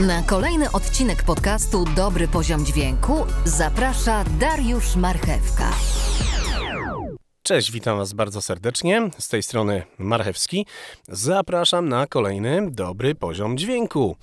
Na 0.00 0.22
kolejny 0.22 0.72
odcinek 0.72 1.22
podcastu 1.22 1.84
Dobry 1.96 2.28
Poziom 2.28 2.66
Dźwięku 2.66 3.26
zaprasza 3.44 4.24
Dariusz 4.40 4.96
Marchewka. 4.96 5.70
Cześć, 7.42 7.72
witam 7.72 7.98
Was 7.98 8.12
bardzo 8.12 8.42
serdecznie. 8.42 9.10
Z 9.18 9.28
tej 9.28 9.42
strony 9.42 9.82
Marchewski. 9.98 10.66
Zapraszam 11.08 11.88
na 11.88 12.06
kolejny 12.06 12.70
dobry 12.70 13.14
poziom 13.14 13.58
dźwięku. 13.58 14.16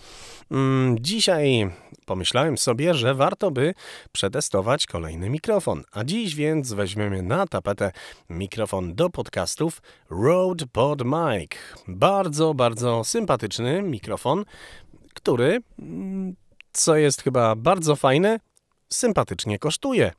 Mm, 0.51 0.97
dzisiaj 0.99 1.72
pomyślałem 2.05 2.58
sobie, 2.58 2.94
że 2.94 3.15
warto 3.15 3.51
by 3.51 3.74
przetestować 4.12 4.85
kolejny 4.85 5.29
mikrofon. 5.29 5.83
A 5.92 6.03
dziś 6.03 6.35
więc 6.35 6.74
weźmiemy 6.74 7.21
na 7.21 7.47
tapetę 7.47 7.92
mikrofon 8.29 8.96
do 8.96 9.10
podcastów 9.10 9.81
Rode 10.10 10.65
Pod 10.71 11.01
Mic. 11.05 11.51
Bardzo, 11.87 12.53
bardzo 12.53 13.03
sympatyczny 13.03 13.81
mikrofon, 13.81 14.46
który, 15.24 15.62
mm, 15.79 16.35
co 16.73 16.95
jest 16.95 17.21
chyba 17.21 17.55
bardzo 17.55 17.95
fajne, 17.95 18.39
sympatycznie 18.89 19.59
kosztuje 19.59 20.11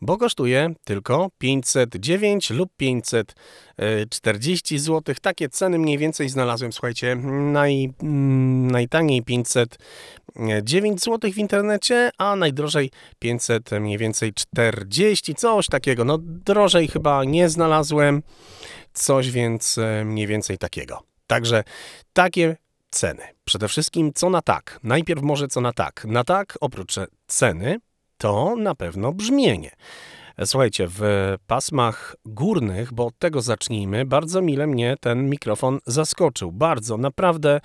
bo 0.00 0.18
kosztuje 0.18 0.74
tylko 0.84 1.30
509 1.38 2.50
lub 2.50 2.70
540 2.76 4.78
zł. 4.78 5.14
Takie 5.22 5.48
ceny 5.48 5.78
mniej 5.78 5.98
więcej 5.98 6.28
znalazłem, 6.28 6.72
słuchajcie, 6.72 7.16
naj, 7.52 7.92
mm, 8.02 8.70
najtaniej 8.70 9.22
509 9.22 11.04
zł 11.04 11.32
w 11.32 11.38
internecie, 11.38 12.10
a 12.18 12.36
najdrożej 12.36 12.90
500 13.18 13.70
mniej 13.80 13.98
więcej 13.98 14.32
40, 14.34 15.34
coś 15.34 15.66
takiego. 15.66 16.04
No 16.04 16.18
drożej 16.20 16.88
chyba 16.88 17.24
nie 17.24 17.48
znalazłem, 17.48 18.22
coś 18.92 19.30
więc 19.30 19.78
e, 19.78 20.04
mniej 20.04 20.26
więcej 20.26 20.58
takiego. 20.58 21.02
Także 21.26 21.64
takie 22.12 22.56
ceny. 22.96 23.22
Przede 23.44 23.68
wszystkim 23.68 24.12
co 24.14 24.30
na 24.30 24.42
tak. 24.42 24.80
Najpierw 24.82 25.22
może 25.22 25.48
co 25.48 25.60
na 25.60 25.72
tak. 25.72 26.04
Na 26.04 26.24
tak 26.24 26.58
oprócz 26.60 26.94
ceny 27.26 27.78
to 28.18 28.54
na 28.56 28.74
pewno 28.74 29.12
brzmienie. 29.12 29.70
Słuchajcie, 30.44 30.86
w 30.90 31.00
pasmach 31.46 32.16
górnych, 32.24 32.92
bo 32.92 33.06
od 33.06 33.18
tego 33.18 33.40
zacznijmy, 33.40 34.04
bardzo 34.04 34.42
mile 34.42 34.66
mnie 34.66 34.96
ten 35.00 35.30
mikrofon 35.30 35.78
zaskoczył. 35.86 36.52
Bardzo, 36.52 36.96
naprawdę 36.96 37.60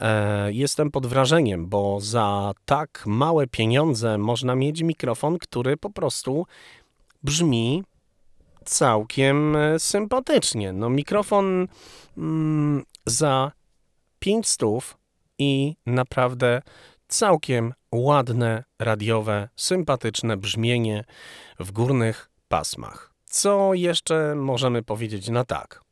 e, 0.00 0.52
jestem 0.52 0.90
pod 0.90 1.06
wrażeniem, 1.06 1.66
bo 1.68 2.00
za 2.00 2.52
tak 2.64 3.02
małe 3.06 3.46
pieniądze 3.46 4.18
można 4.18 4.54
mieć 4.54 4.82
mikrofon, 4.82 5.38
który 5.38 5.76
po 5.76 5.90
prostu 5.90 6.46
brzmi 7.22 7.84
całkiem 8.64 9.56
e, 9.56 9.78
sympatycznie. 9.78 10.72
No, 10.72 10.90
mikrofon 10.90 11.68
mm, 12.16 12.84
za 13.06 13.52
500 14.18 14.96
i 15.38 15.76
naprawdę 15.86 16.62
całkiem 17.08 17.74
ładne, 17.92 18.64
radiowe, 18.78 19.48
sympatyczne 19.56 20.36
brzmienie 20.36 21.04
w 21.60 21.72
górnych 21.72 22.30
pasmach. 22.48 23.12
Co 23.24 23.74
jeszcze 23.74 24.34
możemy 24.34 24.82
powiedzieć 24.82 25.28
na 25.28 25.44
tak? 25.44 25.86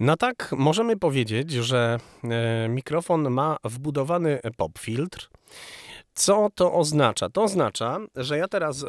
Na 0.00 0.16
tak 0.16 0.52
możemy 0.52 0.96
powiedzieć, 0.96 1.50
że 1.50 1.98
e, 2.24 2.68
mikrofon 2.68 3.30
ma 3.30 3.56
wbudowany 3.64 4.40
pop 4.56 4.78
filtr. 4.78 5.30
Co 6.14 6.48
to 6.54 6.72
oznacza? 6.72 7.30
To 7.30 7.42
oznacza, 7.42 7.98
że 8.16 8.38
ja 8.38 8.48
teraz 8.48 8.82
e, 8.82 8.86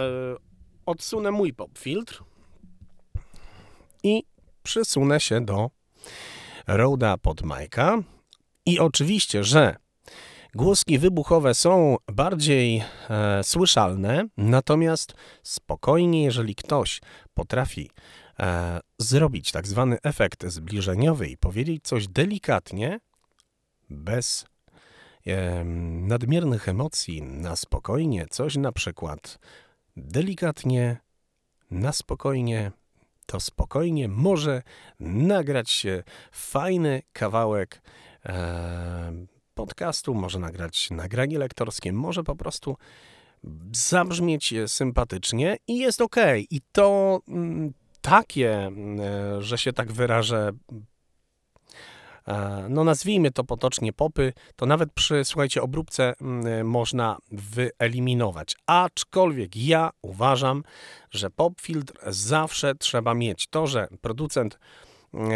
odsunę 0.86 1.31
mój 1.31 1.53
pop 1.53 1.78
filtr 1.78 2.23
i 4.03 4.23
przysunę 4.64 5.19
się 5.19 5.41
do 5.41 5.69
Roda 6.67 7.17
pod 7.17 7.41
Majka. 7.43 7.97
I 8.65 8.79
oczywiście, 8.79 9.43
że 9.43 9.75
Głoski 10.55 10.99
wybuchowe 10.99 11.55
są 11.55 11.95
bardziej 12.07 12.83
e, 13.09 13.43
słyszalne, 13.43 14.27
natomiast 14.37 15.13
spokojnie, 15.43 16.23
jeżeli 16.23 16.55
ktoś 16.55 17.01
potrafi 17.33 17.89
e, 18.39 18.79
zrobić 19.00 19.51
tak 19.51 19.67
zwany 19.67 19.97
efekt 20.03 20.45
zbliżeniowy 20.47 21.27
i 21.27 21.38
powiedzieć 21.38 21.83
coś 21.83 22.07
delikatnie, 22.07 23.00
bez 23.89 24.45
e, 25.25 25.63
nadmiernych 25.63 26.69
emocji, 26.69 27.22
na 27.22 27.56
spokojnie, 27.56 28.25
coś 28.29 28.56
na 28.56 28.72
przykład 28.72 29.39
delikatnie, 29.97 30.97
na 31.72 31.91
spokojnie, 31.91 32.72
to 33.27 33.39
spokojnie 33.39 34.07
może 34.07 34.61
nagrać 34.99 35.69
się 35.71 36.03
fajny 36.31 37.01
kawałek 37.13 37.81
e, 38.25 39.11
podcastu, 39.53 40.13
może 40.13 40.39
nagrać 40.39 40.91
nagranie 40.91 41.38
lektorskie, 41.38 41.93
może 41.93 42.23
po 42.23 42.35
prostu 42.35 42.77
zabrzmieć 43.71 44.53
sympatycznie 44.67 45.57
i 45.67 45.77
jest 45.77 46.01
ok. 46.01 46.15
I 46.49 46.61
to 46.71 47.19
mm, 47.27 47.73
takie, 48.01 48.65
mm, 48.65 49.41
że 49.41 49.57
się 49.57 49.73
tak 49.73 49.91
wyrażę, 49.91 50.51
e, 50.71 50.75
no 52.69 52.83
nazwijmy 52.83 53.31
to 53.31 53.43
potocznie 53.43 53.93
popy, 53.93 54.33
to 54.55 54.65
nawet 54.65 54.93
przy, 54.93 55.25
słuchajcie, 55.25 55.61
obróbce 55.61 56.13
mm, 56.21 56.67
można 56.67 57.17
wyeliminować. 57.31 58.55
Aczkolwiek 58.65 59.55
ja 59.55 59.89
uważam, 60.01 60.63
że 61.11 61.29
pop 61.29 61.61
filtr 61.61 61.93
zawsze 62.07 62.75
trzeba 62.75 63.13
mieć. 63.13 63.47
To, 63.47 63.67
że 63.67 63.88
producent 64.01 64.59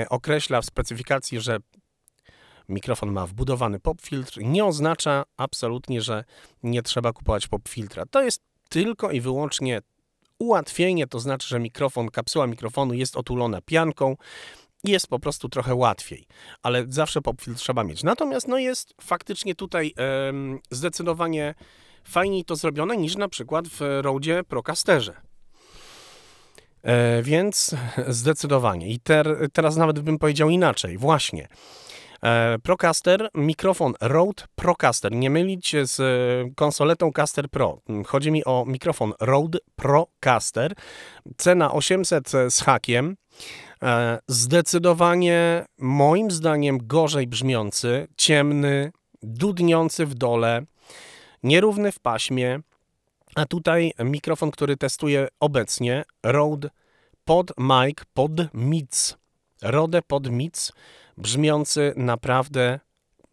określa 0.09 0.61
w 0.61 0.65
specyfikacji, 0.65 1.39
że 1.39 1.57
mikrofon 2.69 3.11
ma 3.11 3.27
wbudowany 3.27 3.79
pop 3.79 4.01
filtr, 4.01 4.39
nie 4.41 4.65
oznacza 4.65 5.23
absolutnie, 5.37 6.01
że 6.01 6.23
nie 6.63 6.81
trzeba 6.81 7.13
kupować 7.13 7.47
pop 7.47 7.69
filtra. 7.69 8.05
To 8.05 8.23
jest 8.23 8.41
tylko 8.69 9.11
i 9.11 9.21
wyłącznie 9.21 9.81
ułatwienie, 10.39 11.07
to 11.07 11.19
znaczy, 11.19 11.47
że 11.47 11.59
mikrofon, 11.59 12.09
kapsuła 12.09 12.47
mikrofonu 12.47 12.93
jest 12.93 13.17
otulona 13.17 13.61
pianką 13.61 14.15
jest 14.83 15.07
po 15.07 15.19
prostu 15.19 15.49
trochę 15.49 15.75
łatwiej, 15.75 16.27
ale 16.63 16.85
zawsze 16.89 17.21
pop 17.21 17.41
filtr 17.41 17.59
trzeba 17.59 17.83
mieć. 17.83 18.03
Natomiast 18.03 18.47
no 18.47 18.57
jest 18.57 18.93
faktycznie 19.01 19.55
tutaj 19.55 19.93
zdecydowanie 20.71 21.55
fajniej 22.03 22.45
to 22.45 22.55
zrobione 22.55 22.97
niż 22.97 23.15
na 23.15 23.27
przykład 23.27 23.67
w 23.67 23.79
Rode 24.01 24.43
Procasterze. 24.43 25.21
E, 26.83 27.23
więc 27.23 27.75
zdecydowanie. 28.07 28.87
I 28.89 28.99
ter, 28.99 29.47
teraz 29.53 29.77
nawet 29.77 29.99
bym 29.99 30.19
powiedział 30.19 30.49
inaczej. 30.49 30.97
Właśnie. 30.97 31.47
E, 32.23 32.57
Procaster, 32.63 33.29
mikrofon 33.35 33.93
Rode 34.01 34.43
Procaster. 34.55 35.11
Nie 35.11 35.29
mylić 35.29 35.75
z 35.83 36.01
konsoletą 36.55 37.11
Caster 37.11 37.49
Pro. 37.49 37.81
Chodzi 38.05 38.31
mi 38.31 38.45
o 38.45 38.65
mikrofon 38.67 39.13
Rode 39.19 39.59
Procaster. 39.75 40.73
Cena 41.37 41.71
800 41.71 42.31
z 42.49 42.61
hakiem. 42.61 43.15
E, 43.83 44.19
zdecydowanie 44.27 45.65
moim 45.77 46.31
zdaniem 46.31 46.87
gorzej 46.87 47.27
brzmiący, 47.27 48.07
ciemny, 48.17 48.91
dudniący 49.23 50.05
w 50.05 50.13
dole, 50.13 50.61
nierówny 51.43 51.91
w 51.91 51.99
paśmie. 51.99 52.59
A 53.35 53.45
tutaj 53.45 53.93
mikrofon, 53.99 54.51
który 54.51 54.77
testuję 54.77 55.27
obecnie, 55.39 56.03
Rode 56.23 56.69
Pod 57.25 57.51
Mic 57.57 57.97
Pod 58.13 58.31
Mic. 58.53 59.17
Rode 59.61 60.01
Pod 60.01 60.29
Mic 60.29 60.71
brzmiący 61.17 61.93
naprawdę 61.95 62.79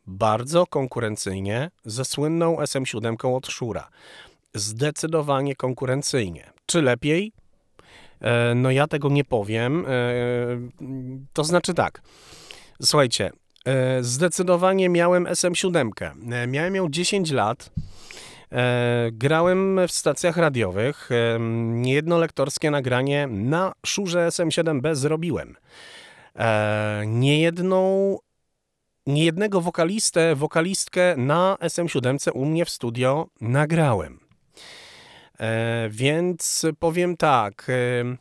bardzo 0.06 0.66
konkurencyjnie 0.66 1.70
ze 1.84 2.04
słynną 2.04 2.56
SM7 2.56 3.36
od 3.36 3.46
Szura. 3.46 3.88
Zdecydowanie 4.54 5.56
konkurencyjnie. 5.56 6.50
Czy 6.66 6.82
lepiej? 6.82 7.32
E, 8.20 8.54
no 8.54 8.70
ja 8.70 8.86
tego 8.86 9.08
nie 9.08 9.24
powiem. 9.24 9.86
E, 9.88 9.90
to 11.32 11.44
znaczy 11.44 11.74
tak. 11.74 12.02
Słuchajcie, 12.82 13.30
e, 13.64 14.02
zdecydowanie 14.02 14.88
miałem 14.88 15.24
SM7. 15.24 15.90
Miałem 16.48 16.74
ją 16.74 16.88
10 16.90 17.30
lat. 17.30 17.70
Grałem 19.12 19.80
w 19.88 19.92
stacjach 19.92 20.36
radiowych. 20.36 21.10
Niejedno 21.70 22.18
lektorskie 22.18 22.70
nagranie 22.70 23.26
na 23.26 23.72
Szurze 23.86 24.28
SM7B 24.28 24.94
zrobiłem. 24.94 25.56
Niejedną, 27.06 28.16
niejednego 29.06 29.60
wokalistę, 29.60 30.34
wokalistkę 30.34 31.16
na 31.16 31.56
SM7 31.60 32.30
u 32.34 32.44
mnie 32.44 32.64
w 32.64 32.70
studio 32.70 33.26
nagrałem. 33.40 34.27
E, 35.40 35.88
więc 35.90 36.66
powiem 36.78 37.16
tak, 37.16 37.66
e, 37.70 38.16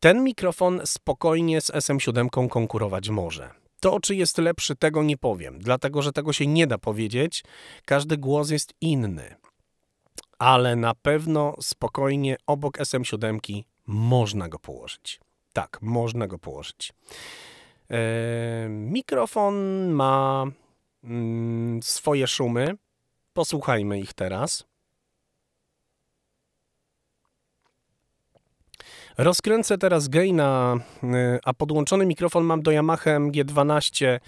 ten 0.00 0.24
mikrofon 0.24 0.80
spokojnie 0.84 1.60
z 1.60 1.70
SM7 1.70 2.48
konkurować 2.48 3.08
może. 3.08 3.50
To, 3.80 4.00
czy 4.00 4.14
jest 4.14 4.38
lepszy, 4.38 4.76
tego 4.76 5.02
nie 5.02 5.16
powiem, 5.16 5.58
dlatego 5.58 6.02
że 6.02 6.12
tego 6.12 6.32
się 6.32 6.46
nie 6.46 6.66
da 6.66 6.78
powiedzieć. 6.78 7.44
Każdy 7.84 8.16
głos 8.16 8.50
jest 8.50 8.74
inny. 8.80 9.34
Ale 10.38 10.76
na 10.76 10.94
pewno 10.94 11.54
spokojnie 11.60 12.36
obok 12.46 12.78
SM7 12.78 13.62
można 13.86 14.48
go 14.48 14.58
położyć. 14.58 15.20
Tak, 15.52 15.78
można 15.82 16.26
go 16.26 16.38
położyć. 16.38 16.92
E, 17.90 18.68
mikrofon 18.68 19.54
ma 19.90 20.44
mm, 21.04 21.82
swoje 21.82 22.26
szumy. 22.26 22.74
Posłuchajmy 23.32 24.00
ich 24.00 24.12
teraz. 24.12 24.64
Rozkręcę 29.18 29.78
teraz 29.78 30.08
gaina, 30.08 30.76
y, 31.04 31.08
a 31.44 31.52
podłączony 31.52 32.06
mikrofon 32.06 32.44
mam 32.44 32.62
do 32.62 32.70
Yamaha 32.70 33.10
MG12, 33.10 34.20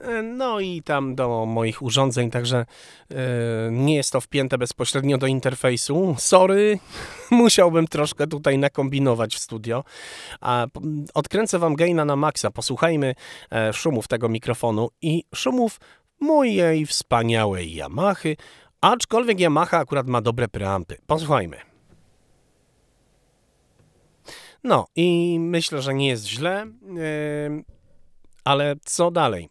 y, 0.00 0.22
no 0.22 0.60
i 0.60 0.82
tam 0.82 1.14
do 1.14 1.46
moich 1.46 1.82
urządzeń, 1.82 2.30
także 2.30 2.66
y, 3.10 3.14
nie 3.70 3.96
jest 3.96 4.12
to 4.12 4.20
wpięte 4.20 4.58
bezpośrednio 4.58 5.18
do 5.18 5.26
interfejsu. 5.26 6.14
Sorry, 6.18 6.78
musiałbym 7.30 7.88
troszkę 7.88 8.26
tutaj 8.26 8.58
nakombinować 8.58 9.34
w 9.34 9.38
studio. 9.38 9.84
A 10.40 10.66
odkręcę 11.14 11.58
wam 11.58 11.74
gaina 11.74 12.04
na 12.04 12.16
maksa, 12.16 12.50
posłuchajmy 12.50 13.14
e, 13.52 13.72
szumów 13.72 14.08
tego 14.08 14.28
mikrofonu 14.28 14.88
i 15.02 15.24
szumów 15.34 15.80
mojej 16.20 16.86
wspaniałej 16.86 17.76
Yamahy, 17.76 18.36
aczkolwiek 18.80 19.40
Yamaha 19.40 19.78
akurat 19.78 20.06
ma 20.06 20.20
dobre 20.20 20.48
preampy. 20.48 20.96
Posłuchajmy. 21.06 21.71
No 24.64 24.86
i 24.96 25.38
myślę, 25.40 25.82
że 25.82 25.94
nie 25.94 26.08
jest 26.08 26.26
źle. 26.26 26.66
Ale 28.44 28.76
co 28.84 29.10
dalej? 29.10 29.48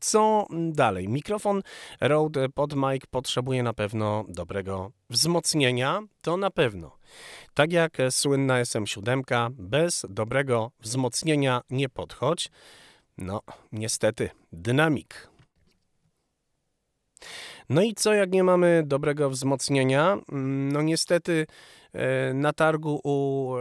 Co 0.00 0.46
dalej? 0.50 1.08
Mikrofon 1.08 1.62
Rode 2.00 2.48
pod 2.48 2.74
mic 2.76 3.02
potrzebuje 3.10 3.62
na 3.62 3.72
pewno 3.72 4.24
dobrego 4.28 4.90
wzmocnienia, 5.10 6.02
to 6.22 6.36
na 6.36 6.50
pewno. 6.50 6.98
Tak 7.54 7.72
jak 7.72 7.98
słynna 8.10 8.62
SM7, 8.62 9.50
bez 9.50 10.06
dobrego 10.08 10.70
wzmocnienia 10.80 11.60
nie 11.70 11.88
podchodź. 11.88 12.50
No, 13.18 13.42
niestety, 13.72 14.30
dynamik. 14.52 15.28
No 17.68 17.82
i 17.82 17.94
co, 17.94 18.14
jak 18.14 18.32
nie 18.32 18.44
mamy 18.44 18.82
dobrego 18.86 19.30
wzmocnienia? 19.30 20.18
No 20.72 20.82
niestety 20.82 21.46
E, 21.92 22.34
na 22.34 22.52
targu 22.52 23.00
u 23.04 23.54
e, 23.56 23.60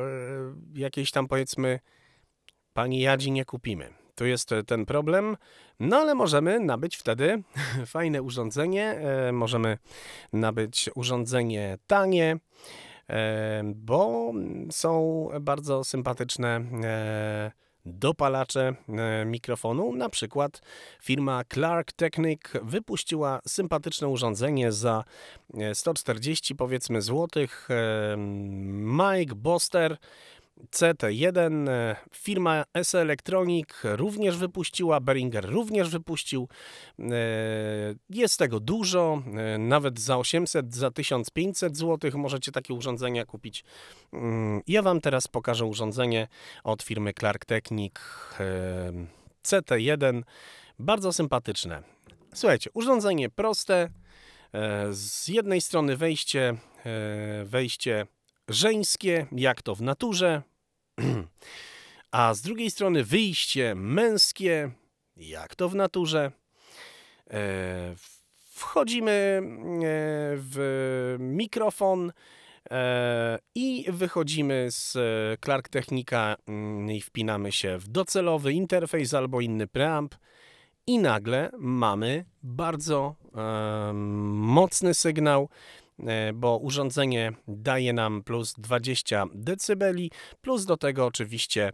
jakiejś 0.76 1.12
tam 1.12 1.28
powiedzmy 1.28 1.80
pani 2.74 3.00
Jadzi 3.02 3.32
nie 3.32 3.46
kupimy. 3.46 3.94
Tu 4.16 4.26
jest 4.26 4.50
ten 4.68 4.86
problem, 4.86 5.38
no 5.80 5.98
ale 5.98 6.16
możemy 6.16 6.60
nabyć 6.60 6.98
wtedy 6.98 7.44
fajne 7.86 8.22
urządzenie, 8.22 8.86
e, 8.86 9.32
możemy 9.32 9.78
nabyć 10.34 10.90
urządzenie 10.96 11.78
tanie, 11.88 12.38
bo 13.66 14.34
są 14.72 15.28
bardzo 15.42 15.84
sympatyczne 15.84 16.62
dopalacze 17.88 18.76
e, 18.90 19.26
mikrofonu. 19.26 19.96
Na 19.96 20.10
przykład 20.10 20.62
firma 21.02 21.42
Clark 21.54 21.92
Technic 21.92 22.42
wypuściła 22.64 23.40
sympatyczne 23.48 24.08
urządzenie 24.08 24.72
za 24.72 25.04
140 25.74 26.54
e, 26.54 26.58
powiedzmy 26.58 27.02
złotych. 27.02 27.68
E, 27.72 28.16
Mike 28.18 29.36
Boster 29.36 29.98
CT1. 30.72 31.70
E, 31.70 31.96
firma 32.14 32.64
S 32.74 32.96
Electronic 32.96 33.70
również 33.84 34.38
wypuściła, 34.38 35.00
Beringer 35.00 35.50
również 35.50 35.90
wypuścił. 35.90 36.48
E, 37.00 37.04
jest 38.10 38.40
tego 38.40 38.60
dużo, 38.60 39.24
e, 39.38 39.58
nawet 39.58 40.00
za 40.00 40.18
800, 40.18 40.76
za 40.76 40.92
1500 40.92 41.78
zł 41.78 42.12
możecie 42.14 42.52
takie 42.52 42.74
urządzenia 42.74 43.26
kupić. 43.26 43.64
Mm, 44.14 44.62
ja 44.68 44.82
Wam 44.82 45.02
teraz 45.02 45.28
pokażę 45.28 45.66
urządzenie 45.66 46.28
od 46.64 46.84
firmy 46.84 47.14
Clark 47.14 47.46
Technic 47.46 47.94
CT1. 49.44 50.22
Bardzo 50.80 51.14
sympatyczne. 51.14 51.84
Słuchajcie, 52.34 52.70
urządzenie 52.74 53.30
proste. 53.30 53.90
Z 54.92 55.28
jednej 55.28 55.62
strony 55.62 55.98
wejście, 55.98 56.58
wejście 57.46 58.08
żeńskie, 58.50 59.28
jak 59.32 59.62
to 59.62 59.76
w 59.76 59.82
naturze, 59.82 60.42
a 62.12 62.34
z 62.34 62.42
drugiej 62.42 62.72
strony 62.72 63.04
wyjście 63.04 63.76
męskie, 63.76 64.72
jak 65.18 65.56
to 65.56 65.70
w 65.70 65.76
naturze. 65.76 66.32
E, 67.30 67.96
wchodzimy 68.52 69.12
e, 69.12 69.50
w 70.36 71.16
mikrofon 71.20 72.12
e, 72.72 73.40
i 73.56 73.86
wychodzimy 73.90 74.68
z 74.70 74.98
Clark 75.46 75.70
Technika 75.70 76.36
mm, 76.48 76.92
i 76.92 77.02
wpinamy 77.02 77.52
się 77.52 77.78
w 77.78 77.88
docelowy 77.88 78.54
interfejs 78.54 79.14
albo 79.14 79.42
inny 79.42 79.68
preamp. 79.68 80.16
I 80.88 81.00
nagle 81.00 81.50
mamy 81.58 82.26
bardzo 82.44 83.16
mocny 84.34 84.94
sygnał 84.94 85.50
bo 86.34 86.58
urządzenie 86.58 87.32
daje 87.48 87.94
nam 87.94 88.24
plus 88.24 88.54
20 88.54 89.26
dB, 89.34 89.84
plus 90.42 90.66
do 90.66 90.78
tego 90.78 91.06
oczywiście 91.06 91.72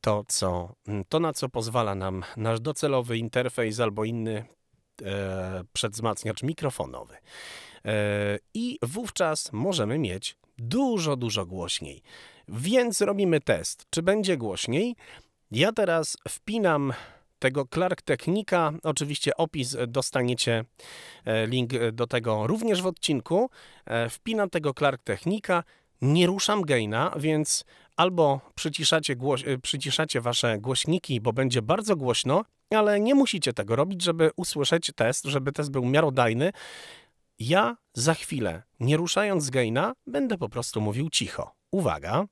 to, 0.00 0.24
co, 0.28 0.74
mm, 0.88 1.04
to 1.08 1.20
na 1.20 1.32
co 1.32 1.48
pozwala 1.48 1.94
nam 1.94 2.24
nasz 2.36 2.60
docelowy 2.60 3.18
interfejs 3.18 3.80
albo 3.80 4.04
inny 4.04 4.44
e, 5.04 5.64
mikrofonowy. 6.42 7.16
E, 7.84 8.38
I 8.54 8.78
wówczas 8.82 9.52
możemy 9.52 9.98
mieć 9.98 10.36
dużo, 10.58 11.16
dużo 11.16 11.46
głośniej. 11.46 12.02
Więc 12.48 13.00
robimy 13.00 13.40
test, 13.40 13.86
czy 13.90 14.02
będzie 14.02 14.36
głośniej. 14.36 14.96
Ja 15.50 15.72
teraz 15.72 16.16
wpinam 16.28 16.92
tego 17.38 17.66
Clark 17.74 18.02
Technika. 18.02 18.72
Oczywiście 18.82 19.36
opis 19.36 19.76
dostaniecie, 19.88 20.64
e, 21.24 21.46
link 21.46 21.70
do 21.92 22.06
tego 22.06 22.46
również 22.46 22.82
w 22.82 22.86
odcinku. 22.86 23.50
E, 23.86 24.08
wpinam 24.08 24.50
tego 24.50 24.74
Clark 24.74 25.02
Technika, 25.02 25.64
nie 26.02 26.26
ruszam 26.26 26.62
gaina, 26.62 27.14
więc 27.16 27.64
albo 27.96 28.40
przyciszacie, 28.54 29.16
e, 29.46 29.58
przyciszacie 29.58 30.20
wasze 30.20 30.58
głośniki, 30.58 31.20
bo 31.20 31.32
będzie 31.32 31.62
bardzo 31.62 31.96
głośno, 31.96 32.44
ale 32.70 33.00
nie 33.00 33.14
musicie 33.14 33.52
tego 33.52 33.76
robić, 33.76 34.02
żeby 34.02 34.30
usłyszeć 34.36 34.90
test, 34.96 35.24
żeby 35.24 35.52
test 35.52 35.70
był 35.70 35.84
miarodajny. 35.84 36.52
Ja 37.38 37.76
za 37.94 38.14
chwilę, 38.14 38.62
nie 38.80 38.96
ruszając 38.96 39.50
gaina, 39.50 39.92
będę 40.06 40.38
po 40.38 40.48
prostu 40.48 40.80
mówił 40.80 41.10
cicho. 41.10 41.52
Uwaga. 41.72 42.24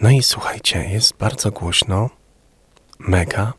No 0.00 0.10
i 0.10 0.22
słuchajcie, 0.22 0.88
jest 0.92 1.16
bardzo 1.16 1.50
głośno 1.50 2.10
mega. 2.98 3.52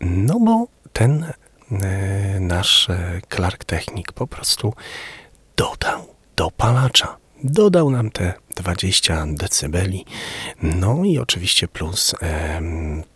No 0.00 0.40
bo 0.40 0.66
ten 0.92 1.32
e, 1.72 2.40
nasz 2.40 2.90
e, 2.90 3.20
Clark 3.34 3.64
Technik 3.64 4.12
po 4.12 4.26
prostu 4.26 4.74
dodał 5.56 6.16
dopalacza. 6.36 7.16
Dodał 7.44 7.90
nam 7.90 8.10
te 8.10 8.34
20 8.56 9.26
dB. 9.26 9.78
No 10.62 11.04
i 11.04 11.18
oczywiście 11.18 11.68
plus 11.68 12.14
e, 12.22 12.60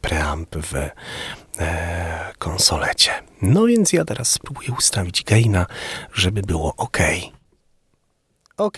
preamp 0.00 0.56
w 0.56 0.74
e, 0.74 0.90
konsolecie. 2.38 3.10
No 3.42 3.66
więc 3.66 3.92
ja 3.92 4.04
teraz 4.04 4.30
spróbuję 4.30 4.68
ustawić 4.78 5.24
gaina, 5.24 5.66
żeby 6.14 6.42
było 6.42 6.74
ok. 6.76 6.98
OK. 8.56 8.76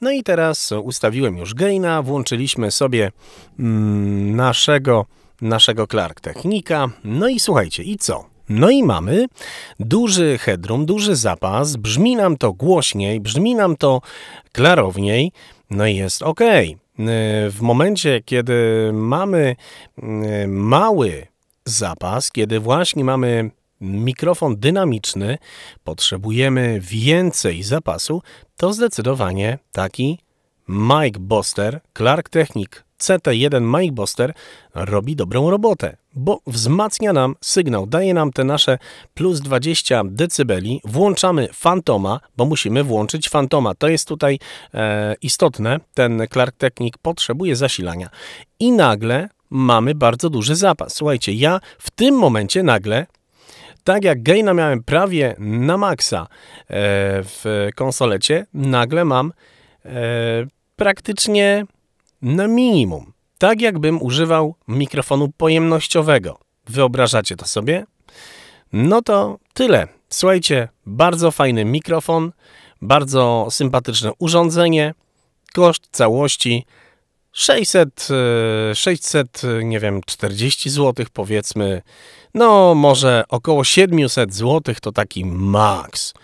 No 0.00 0.10
i 0.10 0.22
teraz 0.22 0.72
ustawiłem 0.72 1.38
już 1.38 1.54
gaina, 1.54 2.02
włączyliśmy 2.02 2.70
sobie 2.70 3.12
mm, 3.58 4.36
naszego 4.36 5.06
naszego 5.42 5.86
Clark 5.86 6.20
Technika. 6.20 6.88
No 7.04 7.28
i 7.28 7.40
słuchajcie, 7.40 7.82
i 7.82 7.98
co? 7.98 8.24
No 8.48 8.70
i 8.70 8.82
mamy 8.82 9.26
duży 9.80 10.38
headroom, 10.38 10.86
duży 10.86 11.16
zapas, 11.16 11.76
brzmi 11.76 12.16
nam 12.16 12.36
to 12.36 12.52
głośniej, 12.52 13.20
brzmi 13.20 13.54
nam 13.54 13.76
to 13.76 14.00
klarowniej, 14.52 15.32
no 15.70 15.86
i 15.86 15.96
jest 15.96 16.22
ok. 16.22 16.40
W 17.50 17.58
momencie, 17.60 18.20
kiedy 18.24 18.90
mamy 18.92 19.56
mały 20.46 21.26
zapas, 21.64 22.30
kiedy 22.30 22.60
właśnie 22.60 23.04
mamy 23.04 23.50
mikrofon 23.80 24.56
dynamiczny, 24.56 25.38
potrzebujemy 25.84 26.80
więcej 26.80 27.62
zapasu, 27.62 28.22
to 28.56 28.72
zdecydowanie 28.72 29.58
taki 29.72 30.18
Mike 30.68 31.20
Boster, 31.20 31.80
Clark 31.94 32.28
Technic 32.28 32.84
CT1 33.02 33.80
Mic 33.80 33.92
Buster 33.92 34.34
robi 34.74 35.16
dobrą 35.16 35.50
robotę, 35.50 35.96
bo 36.14 36.40
wzmacnia 36.46 37.12
nam 37.12 37.34
sygnał, 37.40 37.86
daje 37.86 38.14
nam 38.14 38.32
te 38.32 38.44
nasze 38.44 38.78
plus 39.14 39.40
20 39.40 40.02
dB. 40.04 40.54
Włączamy 40.84 41.48
Fantoma, 41.52 42.20
bo 42.36 42.44
musimy 42.44 42.84
włączyć 42.84 43.28
Fantoma. 43.28 43.74
To 43.74 43.88
jest 43.88 44.08
tutaj 44.08 44.38
e, 44.74 45.14
istotne. 45.22 45.80
Ten 45.94 46.26
Clark 46.32 46.56
Technic 46.56 46.94
potrzebuje 47.02 47.56
zasilania. 47.56 48.08
I 48.60 48.72
nagle 48.72 49.28
mamy 49.50 49.94
bardzo 49.94 50.30
duży 50.30 50.56
zapas. 50.56 50.94
Słuchajcie, 50.94 51.32
ja 51.32 51.60
w 51.78 51.90
tym 51.90 52.14
momencie 52.14 52.62
nagle 52.62 53.06
tak 53.84 54.04
jak 54.04 54.22
gaina 54.22 54.54
miałem 54.54 54.82
prawie 54.82 55.34
na 55.38 55.76
maksa 55.76 56.20
e, 56.20 56.26
w 57.22 57.68
konsolecie, 57.74 58.46
nagle 58.54 59.04
mam 59.04 59.32
praktycznie 60.76 61.64
na 62.22 62.48
minimum. 62.48 63.12
Tak 63.38 63.60
jakbym 63.60 64.02
używał 64.02 64.54
mikrofonu 64.68 65.28
pojemnościowego. 65.36 66.38
Wyobrażacie 66.68 67.36
to 67.36 67.46
sobie? 67.46 67.84
No 68.72 69.02
to 69.02 69.38
tyle. 69.54 69.88
Słuchajcie, 70.08 70.68
bardzo 70.86 71.30
fajny 71.30 71.64
mikrofon, 71.64 72.32
bardzo 72.82 73.48
sympatyczne 73.50 74.10
urządzenie. 74.18 74.94
Koszt 75.52 75.88
całości 75.90 76.66
600, 77.32 78.08
e, 78.70 78.74
600, 78.74 79.42
e, 79.44 79.64
nie 79.64 79.80
wiem, 79.80 80.00
40 80.06 80.70
zł 80.70 81.06
powiedzmy. 81.12 81.82
No, 82.34 82.74
może 82.74 83.24
około 83.28 83.64
700 83.64 84.34
zł 84.34 84.74
to 84.80 84.92
taki 84.92 85.24
maks. 85.24 86.14